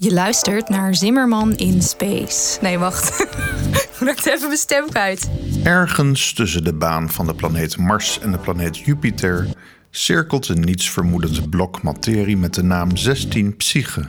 [0.00, 2.58] Je luistert naar Zimmerman in Space.
[2.62, 3.20] Nee, wacht.
[3.90, 5.30] Ik moet even mijn stem kwijt.
[5.62, 9.48] Ergens tussen de baan van de planeet Mars en de planeet Jupiter
[9.90, 14.04] cirkelt een nietsvermoedend blok materie met de naam 16 Psyche.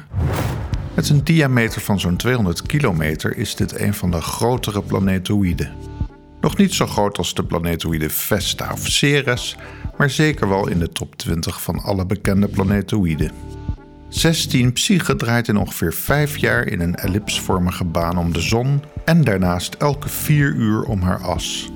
[0.95, 5.71] Met een diameter van zo'n 200 kilometer is dit een van de grotere planetoïden.
[6.41, 9.55] Nog niet zo groot als de planetoïde Vesta of Ceres,
[9.97, 13.31] maar zeker wel in de top 20 van alle bekende planetoïden.
[14.09, 19.23] 16 Psyche draait in ongeveer 5 jaar in een ellipsvormige baan om de zon en
[19.23, 21.69] daarnaast elke 4 uur om haar as.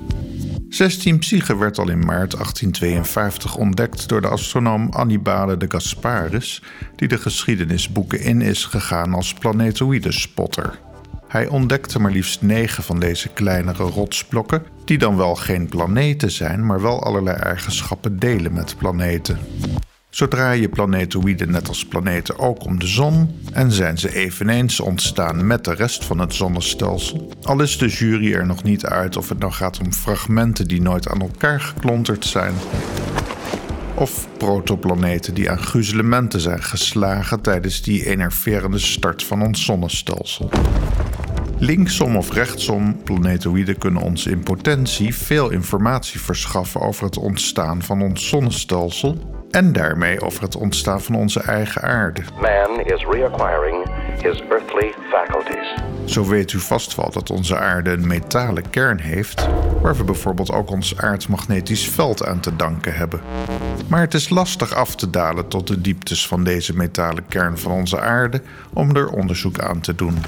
[0.68, 6.62] 16 Psyche werd al in maart 1852 ontdekt door de astronoom Annibale de Gasparis,
[6.96, 10.78] die de geschiedenisboeken in is gegaan als planetoïdespotter.
[11.28, 16.66] Hij ontdekte maar liefst negen van deze kleinere rotsblokken, die dan wel geen planeten zijn,
[16.66, 19.38] maar wel allerlei eigenschappen delen met planeten.
[20.14, 25.46] Zo draaien planetoïden net als planeten ook om de zon en zijn ze eveneens ontstaan
[25.46, 27.32] met de rest van het zonnestelsel.
[27.42, 30.82] Al is de jury er nog niet uit of het nou gaat om fragmenten die
[30.82, 32.54] nooit aan elkaar geklonterd zijn,
[33.94, 40.50] of protoplaneten die aan gruzelementen zijn geslagen tijdens die enerverende start van ons zonnestelsel.
[41.58, 48.02] Linksom of rechtsom, planetoïden kunnen ons in potentie veel informatie verschaffen over het ontstaan van
[48.02, 52.22] ons zonnestelsel en daarmee over het ontstaan van onze eigen aarde.
[52.40, 53.86] Man is reacquiring
[54.22, 55.74] his earthly faculties.
[56.04, 59.48] Zo weet u vast wel dat onze aarde een metalen kern heeft,
[59.82, 63.20] waar we bijvoorbeeld ook ons aardmagnetisch veld aan te danken hebben.
[63.88, 67.72] Maar het is lastig af te dalen tot de dieptes van deze metalen kern van
[67.72, 68.42] onze aarde
[68.72, 70.18] om er onderzoek aan te doen.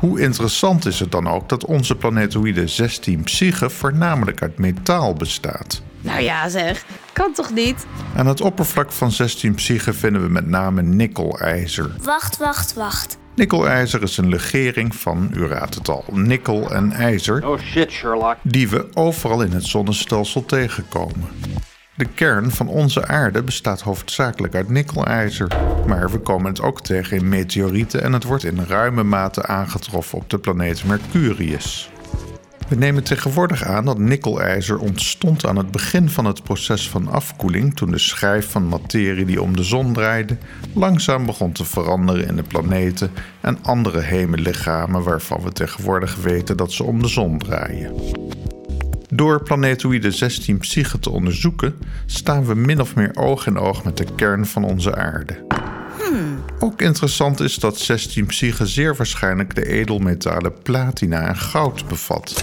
[0.00, 5.82] Hoe interessant is het dan ook dat onze planetoïde 16 Psyche voornamelijk uit metaal bestaat?
[6.00, 6.84] Nou ja, zeg.
[7.12, 7.86] Kan toch niet?
[8.16, 11.90] Aan het oppervlak van 16 Psyche vinden we met name nikkelijzer.
[12.02, 13.18] Wacht, wacht, wacht.
[13.34, 18.36] Nikkelijzer is een legering van, u raadt het al, nikkel en ijzer, Oh shit, Sherlock.
[18.42, 21.28] die we overal in het zonnestelsel tegenkomen.
[21.94, 25.48] De kern van onze aarde bestaat hoofdzakelijk uit nikkelijzer,
[25.86, 30.18] maar we komen het ook tegen in meteorieten en het wordt in ruime mate aangetroffen
[30.18, 31.90] op de planeet Mercurius.
[32.68, 37.76] We nemen tegenwoordig aan dat nikkelijzer ontstond aan het begin van het proces van afkoeling
[37.76, 40.36] toen de schijf van materie die om de zon draaide
[40.74, 46.72] langzaam begon te veranderen in de planeten en andere hemellichamen waarvan we tegenwoordig weten dat
[46.72, 47.94] ze om de zon draaien.
[49.08, 51.74] Door planetoïde 16 Psyche te onderzoeken,
[52.06, 55.57] staan we min of meer oog in oog met de kern van onze aarde.
[56.60, 62.42] Ook interessant is dat 16 Psyche zeer waarschijnlijk de edelmetalen platina en goud bevat.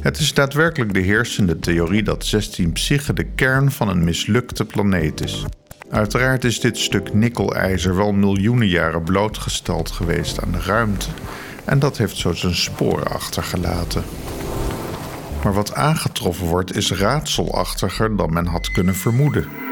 [0.00, 5.20] Het is daadwerkelijk de heersende theorie dat 16 Psyche de kern van een mislukte planeet
[5.20, 5.44] is.
[5.90, 11.06] Uiteraard is dit stuk nikkelijzer wel miljoenen jaren blootgesteld geweest aan de ruimte,
[11.64, 14.02] en dat heeft zo zijn sporen achtergelaten.
[15.42, 19.67] Maar wat aangetroffen wordt is raadselachtiger dan men had kunnen vermoeden.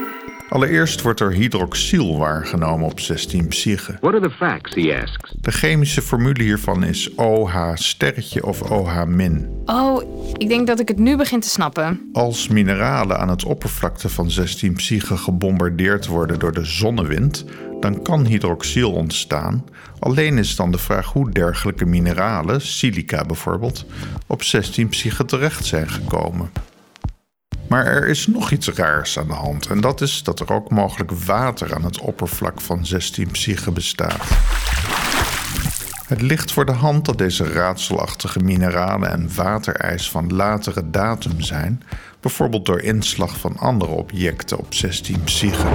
[0.49, 3.97] Allereerst wordt er hydroxyl waargenomen op 16 Psyche.
[4.01, 5.33] What are the facts, he asks.
[5.41, 9.61] De chemische formule hiervan is OH sterretje of OH min.
[9.65, 10.01] Oh,
[10.37, 12.09] ik denk dat ik het nu begin te snappen.
[12.13, 17.45] Als mineralen aan het oppervlakte van 16 Psyche gebombardeerd worden door de zonnewind,
[17.79, 19.65] dan kan hydroxyl ontstaan.
[19.99, 23.85] Alleen is dan de vraag hoe dergelijke mineralen, silica bijvoorbeeld,
[24.27, 26.49] op 16 Psyche terecht zijn gekomen.
[27.67, 30.69] Maar er is nog iets raars aan de hand en dat is dat er ook
[30.69, 34.23] mogelijk water aan het oppervlak van 16 Psyche bestaat.
[36.07, 41.83] Het ligt voor de hand dat deze raadselachtige mineralen en waterijs van latere datum zijn,
[42.19, 45.67] bijvoorbeeld door inslag van andere objecten op 16 Psyche.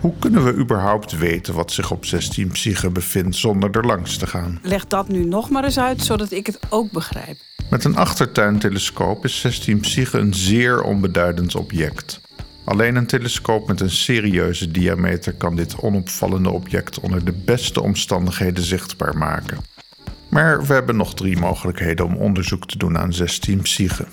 [0.00, 4.26] Hoe kunnen we überhaupt weten wat zich op 16 Psyche bevindt zonder er langs te
[4.26, 4.58] gaan?
[4.62, 7.36] Leg dat nu nog maar eens uit, zodat ik het ook begrijp.
[7.70, 12.20] Met een achtertuintelescoop is 16 Psyche een zeer onbeduidend object.
[12.64, 18.64] Alleen een telescoop met een serieuze diameter kan dit onopvallende object onder de beste omstandigheden
[18.64, 19.58] zichtbaar maken.
[20.28, 24.06] Maar we hebben nog drie mogelijkheden om onderzoek te doen aan 16 Psyche.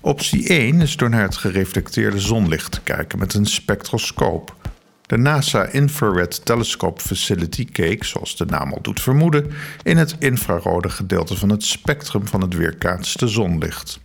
[0.00, 4.56] Optie 1 is door naar het gereflecteerde zonlicht te kijken met een spectroscoop.
[5.06, 9.50] De NASA Infrared Telescope Facility keek, zoals de naam al doet vermoeden,
[9.82, 14.00] in het infrarode gedeelte van het spectrum van het weerkaatste zonlicht.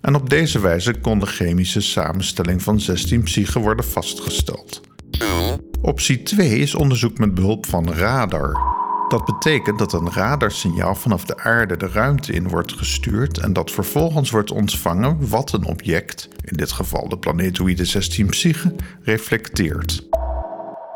[0.00, 4.80] En op deze wijze kon de chemische samenstelling van 16 Psyche worden vastgesteld.
[5.80, 8.74] Optie 2 is onderzoek met behulp van radar.
[9.08, 13.70] Dat betekent dat een radarsignaal vanaf de aarde de ruimte in wordt gestuurd en dat
[13.70, 20.05] vervolgens wordt ontvangen wat een object, in dit geval de planetoïde 16 Psyche, reflecteert.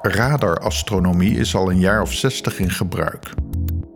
[0.03, 3.31] Radarastronomie is al een jaar of 60 in gebruik.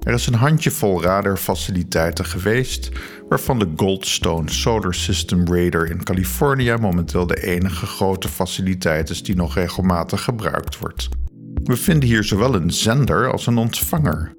[0.00, 2.90] Er is een handjevol radarfaciliteiten geweest,
[3.28, 9.36] waarvan de Goldstone Solar System Radar in Californië momenteel de enige grote faciliteit is die
[9.36, 11.08] nog regelmatig gebruikt wordt.
[11.54, 14.36] We vinden hier zowel een zender als een ontvanger.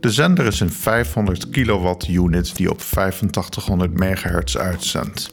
[0.00, 5.28] De zender is een 500 kilowatt unit die op 8500 MHz uitzendt.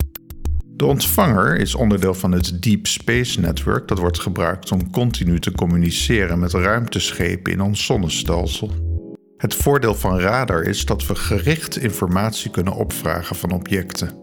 [0.77, 5.51] De ontvanger is onderdeel van het Deep Space Network dat wordt gebruikt om continu te
[5.51, 8.71] communiceren met ruimteschepen in ons zonnestelsel.
[9.37, 14.19] Het voordeel van radar is dat we gericht informatie kunnen opvragen van objecten.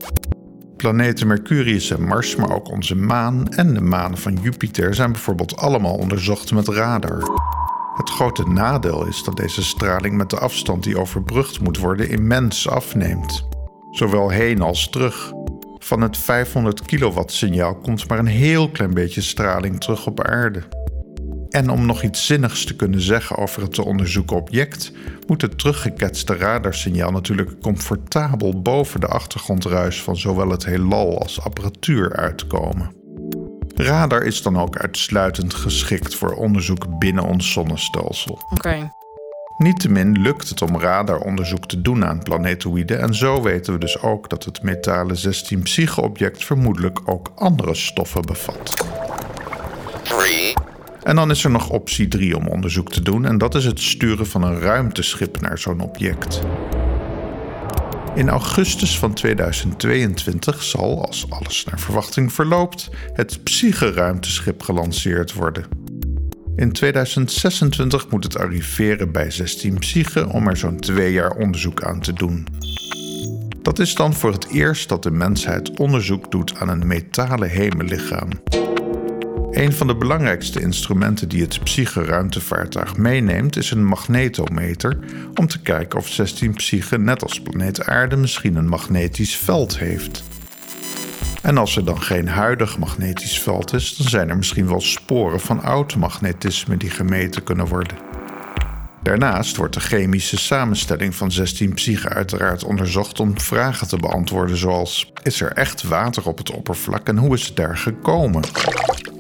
[0.77, 5.57] Planeten Mercurius en Mars, maar ook onze maan en de manen van Jupiter zijn bijvoorbeeld
[5.57, 7.23] allemaal onderzocht met radar.
[7.95, 12.69] Het grote nadeel is dat deze straling met de afstand die overbrugd moet worden immens
[12.69, 13.49] afneemt.
[13.91, 15.33] Zowel heen als terug.
[15.85, 20.63] Van het 500 kilowatt signaal komt maar een heel klein beetje straling terug op aarde.
[21.49, 24.93] En om nog iets zinnigs te kunnen zeggen over het te onderzoeken object,
[25.27, 32.17] moet het teruggeketste radarsignaal natuurlijk comfortabel boven de achtergrondruis van zowel het heelal als apparatuur
[32.17, 32.95] uitkomen.
[33.75, 38.39] Radar is dan ook uitsluitend geschikt voor onderzoek binnen ons zonnestelsel.
[38.51, 38.91] Oké.
[39.59, 44.29] Niettemin lukt het om radaronderzoek te doen aan planetoïden en zo weten we dus ook
[44.31, 48.87] dat het metalen 16 Psyche-object vermoedelijk ook andere stoffen bevat.
[51.03, 53.81] En dan is er nog optie 3 om onderzoek te doen en dat is het
[53.81, 56.41] sturen van een ruimteschip naar zo'n object.
[58.15, 65.84] In augustus van 2022 zal, als alles naar verwachting verloopt, het Psyche-ruimteschip gelanceerd worden.
[66.57, 72.01] In 2026 moet het arriveren bij 16 Psyche om er zo'n twee jaar onderzoek aan
[72.01, 72.47] te doen.
[73.63, 78.29] Dat is dan voor het eerst dat de mensheid onderzoek doet aan een metalen hemellichaam.
[79.51, 84.99] Een van de belangrijkste instrumenten die het Psyche-ruimtevaartuig meeneemt is een magnetometer
[85.35, 90.25] om te kijken of 16 Psyche net als planeet Aarde misschien een magnetisch veld heeft.
[91.45, 95.41] En als er dan geen huidig magnetisch veld is, dan zijn er misschien wel sporen
[95.41, 97.97] van oud magnetisme die gemeten kunnen worden.
[99.03, 105.13] Daarnaast wordt de chemische samenstelling van 16 psyche uiteraard onderzocht om vragen te beantwoorden zoals:
[105.23, 108.43] is er echt water op het oppervlak en hoe is het daar gekomen?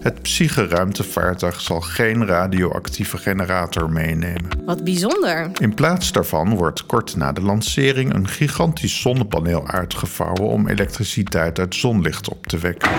[0.05, 4.49] Het psyche-ruimtevaartuig zal geen radioactieve generator meenemen.
[4.65, 5.51] Wat bijzonder.
[5.61, 11.75] In plaats daarvan wordt kort na de lancering een gigantisch zonnepaneel uitgevouwen om elektriciteit uit
[11.75, 12.91] zonlicht op te wekken.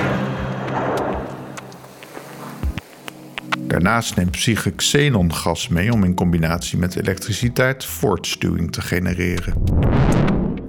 [3.60, 9.64] Daarnaast neemt Psyche xenongas mee om in combinatie met elektriciteit voortstuwing te genereren.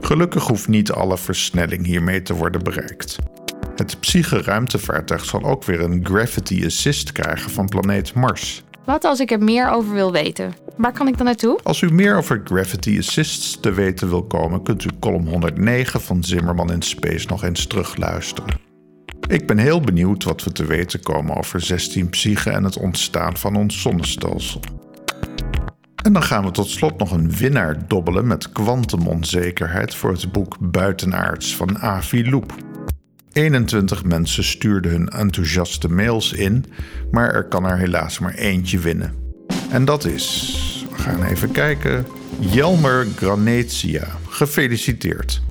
[0.00, 3.18] Gelukkig hoeft niet alle versnelling hiermee te worden bereikt.
[3.76, 8.64] Het Psyche-ruimtevaartuig zal ook weer een Gravity Assist krijgen van planeet Mars.
[8.84, 10.54] Wat als ik er meer over wil weten?
[10.76, 11.60] Waar kan ik dan naartoe?
[11.62, 16.24] Als u meer over Gravity Assists te weten wil komen, kunt u column 109 van
[16.24, 18.60] Zimmerman in Space nog eens terugluisteren.
[19.28, 23.36] Ik ben heel benieuwd wat we te weten komen over 16 Psyche en het ontstaan
[23.36, 24.60] van ons zonnestelsel.
[26.02, 30.56] En dan gaan we tot slot nog een winnaar dobbelen met kwantumonzekerheid voor het boek
[30.60, 32.65] Buitenaards van Avi Loep.
[33.36, 36.64] 21 mensen stuurden hun enthousiaste mails in,
[37.10, 39.14] maar er kan er helaas maar eentje winnen.
[39.70, 42.06] En dat is, we gaan even kijken,
[42.38, 44.06] Jelmer Granetia.
[44.28, 45.42] Gefeliciteerd.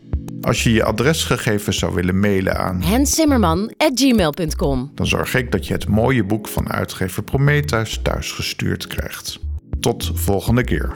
[0.41, 5.87] Als je je adresgegevens zou willen mailen aan hensimmerman.gmail.com dan zorg ik dat je het
[5.87, 9.39] mooie boek van uitgever Prometheus thuisgestuurd krijgt.
[9.79, 10.95] Tot volgende keer.